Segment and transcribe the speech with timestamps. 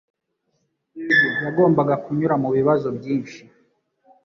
[1.43, 3.39] Yagombaga kunyura mubibazo byinshi.